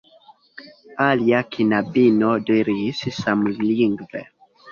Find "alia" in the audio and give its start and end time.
1.09-1.41